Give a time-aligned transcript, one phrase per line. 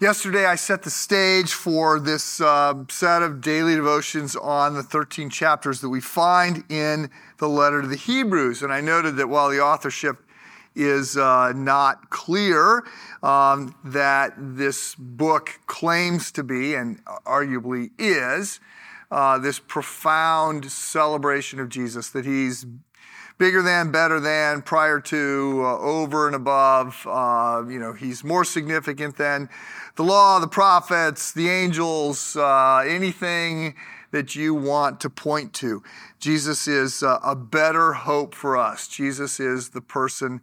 [0.00, 5.28] Yesterday, I set the stage for this uh, set of daily devotions on the 13
[5.28, 8.62] chapters that we find in the letter to the Hebrews.
[8.62, 10.18] And I noted that while the authorship
[10.76, 12.84] is uh, not clear,
[13.24, 18.60] um, that this book claims to be, and arguably is,
[19.10, 22.64] uh, this profound celebration of Jesus, that he's
[23.38, 27.06] bigger than, better than, prior to, uh, over and above.
[27.08, 29.48] Uh, you know, he's more significant than
[29.96, 33.74] the law, the prophets, the angels, uh, anything
[34.10, 35.82] that you want to point to.
[36.18, 38.88] Jesus is uh, a better hope for us.
[38.88, 40.40] Jesus is the person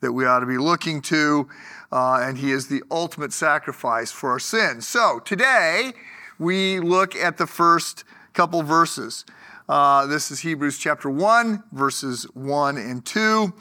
[0.00, 1.48] that we ought to be looking to,
[1.90, 4.86] uh, and he is the ultimate sacrifice for our sins.
[4.86, 5.92] So today,
[6.38, 9.24] we look at the first couple verses.
[9.68, 13.52] Uh, this is Hebrews chapter 1, verses 1 and 2.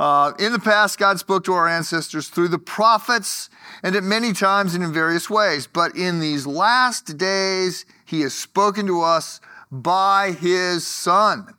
[0.00, 3.48] Uh, in the past, God spoke to our ancestors through the prophets
[3.84, 5.68] and at many times and in various ways.
[5.68, 11.54] But in these last days, He has spoken to us by His Son,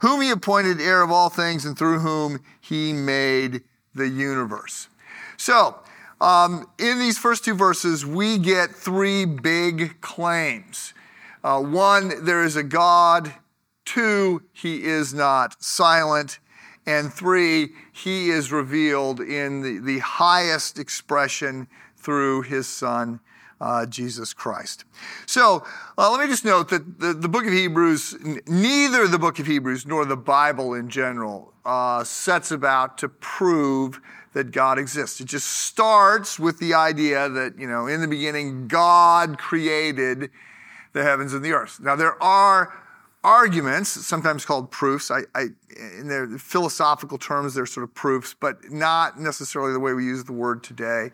[0.00, 3.60] whom He appointed heir of all things and through whom He made
[3.94, 4.88] the universe.
[5.36, 5.78] So,
[6.22, 10.94] um, in these first two verses, we get three big claims.
[11.44, 13.34] Uh, one, there is a God
[13.92, 16.38] Two, he is not silent.
[16.86, 23.20] And three, he is revealed in the, the highest expression through his son,
[23.60, 24.86] uh, Jesus Christ.
[25.26, 25.62] So
[25.98, 29.46] uh, let me just note that the, the, book of Hebrews, neither the book of
[29.46, 34.00] Hebrews nor the Bible in general, uh, sets about to prove
[34.32, 35.20] that God exists.
[35.20, 40.30] It just starts with the idea that, you know, in the beginning, God created
[40.94, 41.78] the heavens and the earth.
[41.78, 42.81] Now, there are
[43.24, 45.10] arguments, sometimes called proofs.
[45.10, 45.46] I, I,
[45.98, 50.24] in their philosophical terms, they're sort of proofs, but not necessarily the way we use
[50.24, 51.10] the word today.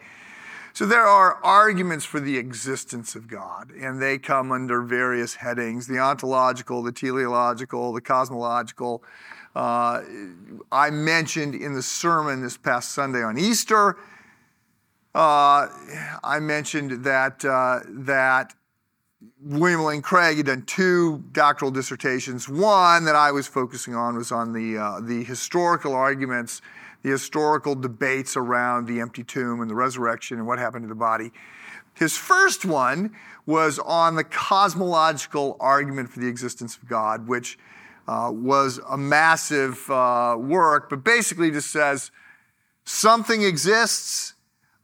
[0.73, 5.87] So there are arguments for the existence of God, and they come under various headings
[5.87, 9.03] the ontological, the teleological, the cosmological.
[9.57, 10.03] Uh,
[10.71, 13.97] I mentioned in the sermon this past Sunday on Easter,
[15.15, 15.67] uh,
[16.23, 18.55] I mentioned that, uh, that
[19.41, 22.49] William Lane Craig had done two doctoral dissertations.
[22.49, 26.61] One that I was focusing on was on the, uh, the historical arguments,
[27.03, 30.95] the historical debates around the empty tomb and the resurrection and what happened to the
[30.95, 31.33] body.
[31.95, 37.59] His first one was on the cosmological argument for the existence of God, which
[38.07, 42.13] uh, was a massive uh, work, but basically just says
[42.85, 44.35] something exists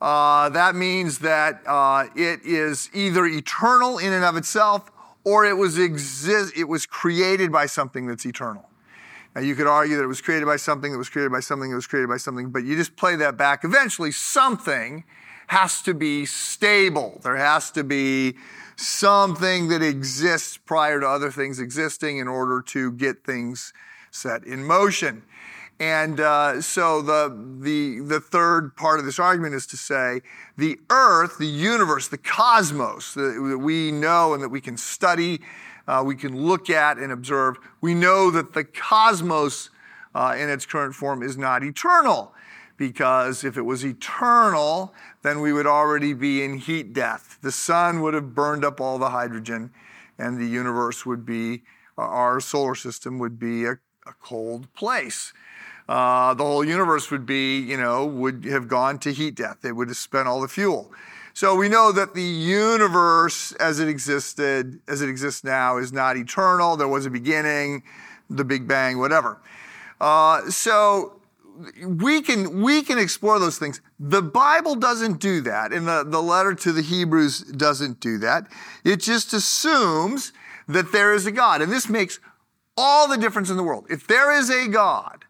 [0.05, 4.93] uh, that means that uh, it is either eternal in and of itself
[5.25, 8.69] or it was, exist, it was created by something that's eternal.
[9.35, 11.71] Now, you could argue that it was created by something that was created by something
[11.71, 13.65] that was created by something, but you just play that back.
[13.65, 15.05] Eventually, something
[15.47, 17.19] has to be stable.
[17.25, 18.35] There has to be
[18.77, 23.73] something that exists prior to other things existing in order to get things
[24.11, 25.23] set in motion.
[25.81, 30.21] And uh, so the, the, the third part of this argument is to say
[30.57, 35.41] the earth, the universe, the cosmos that we know and that we can study,
[35.89, 39.71] uh, we can look at and observe, we know that the cosmos
[40.15, 42.33] uh, in its current form is not eternal.
[42.77, 47.39] Because if it was eternal, then we would already be in heat death.
[47.41, 49.71] The sun would have burned up all the hydrogen,
[50.19, 51.63] and the universe would be,
[51.97, 53.73] our solar system would be a,
[54.07, 55.33] a cold place
[55.89, 59.59] uh, the whole universe would be, you know, would have gone to heat death.
[59.61, 60.91] They would have spent all the fuel.
[61.35, 66.17] So we know that the universe as it existed, as it exists now, is not
[66.17, 66.77] eternal.
[66.77, 67.83] There was a beginning,
[68.31, 69.41] the Big Bang, whatever.
[70.01, 71.21] Uh, so
[71.87, 73.81] we can we can explore those things.
[73.99, 78.47] The Bible doesn't do that, and the, the letter to the Hebrews doesn't do that.
[78.85, 80.33] It just assumes
[80.69, 81.63] that there is a God.
[81.63, 82.21] And this makes
[82.77, 83.87] all the difference in the world.
[83.91, 85.25] If there is a God,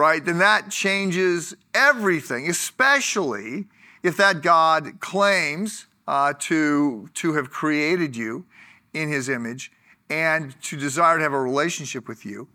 [0.00, 3.66] right, then that changes everything, especially
[4.02, 8.46] if that God claims uh, to, to have created you
[8.94, 9.70] in his image
[10.08, 12.48] and to desire to have a relationship with you.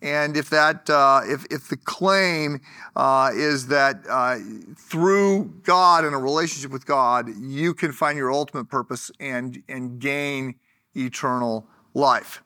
[0.00, 2.60] And if that, uh, if, if the claim
[2.94, 4.38] uh, is that uh,
[4.76, 9.98] through God and a relationship with God, you can find your ultimate purpose and, and
[9.98, 10.54] gain
[10.94, 12.42] eternal life.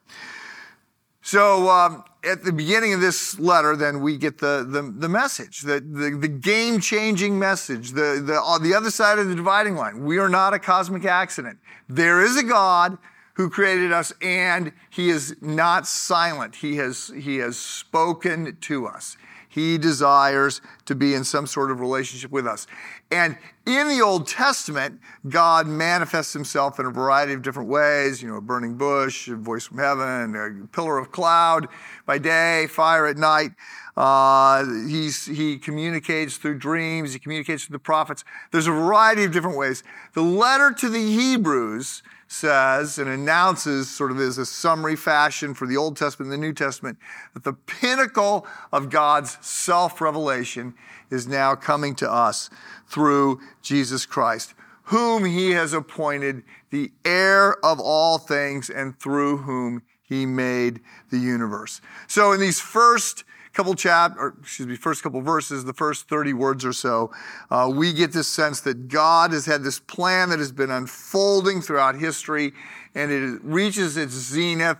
[1.27, 5.59] So um, at the beginning of this letter, then we get the, the, the message,
[5.59, 10.05] the, the, the game changing message, the, the, the other side of the dividing line.
[10.05, 11.59] We are not a cosmic accident.
[11.89, 12.97] There is a God
[13.33, 16.55] who created us and he is not silent.
[16.55, 19.17] He has, he has spoken to us.
[19.57, 22.67] He desires to be in some sort of relationship with us.
[23.09, 28.27] And in the Old Testament, God manifests himself in a variety of different ways, you
[28.27, 31.69] know, a burning bush, a voice from heaven, a pillar of cloud
[32.05, 33.53] by day, fire at night.
[33.95, 38.23] Uh, he communicates through dreams, he communicates through the prophets.
[38.51, 39.81] There's a variety of different ways.
[40.13, 45.65] The letter to the Hebrews says and announces, sort of as a summary fashion for
[45.65, 46.97] the Old Testament and the New Testament,
[47.33, 50.73] that the pinnacle of God's self revelation
[51.09, 52.49] is now coming to us
[52.87, 54.53] through Jesus Christ,
[54.83, 61.17] whom he has appointed the heir of all things and through whom he made the
[61.17, 61.81] universe.
[62.07, 63.23] So in these first
[63.57, 67.11] couple chap, or excuse me, first couple verses, the first 30 words or so,
[67.49, 71.61] uh, we get this sense that God has had this plan that has been unfolding
[71.61, 72.53] throughout history
[72.93, 74.77] and it reaches its zenith.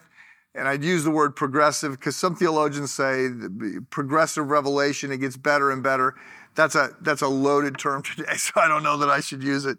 [0.53, 3.29] And I'd use the word progressive because some theologians say
[3.89, 6.15] progressive revelation, it gets better and better.
[6.53, 9.65] That's a, that's a loaded term today, so I don't know that I should use
[9.65, 9.77] it.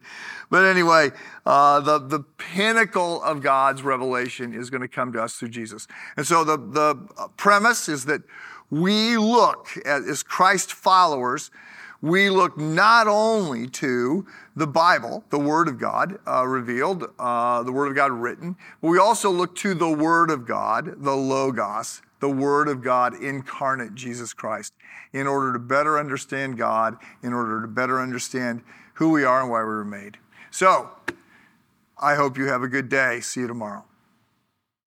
[0.50, 1.10] But anyway,
[1.46, 5.86] uh, the, the pinnacle of God's revelation is going to come to us through Jesus.
[6.16, 8.22] And so the, the premise is that
[8.70, 11.50] we look as Christ followers,
[12.00, 17.72] we look not only to the Bible, the Word of God uh, revealed, uh, the
[17.72, 22.02] Word of God written, but we also look to the Word of God, the Logos,
[22.20, 24.74] the Word of God incarnate, Jesus Christ,
[25.12, 28.62] in order to better understand God, in order to better understand
[28.94, 30.18] who we are and why we were made.
[30.50, 30.90] So,
[32.00, 33.20] I hope you have a good day.
[33.20, 33.84] See you tomorrow.